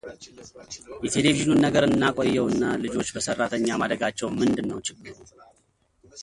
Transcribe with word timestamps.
የቴሌቪዥኑን 1.05 1.61
ነገር 1.65 1.83
እናቆየውና 1.87 2.63
ልጆች 2.85 3.11
በሠራተኛ 3.17 3.67
ማደጋቸው 3.83 4.31
ምንድነው 4.41 4.81
ችግሩ? 4.89 5.07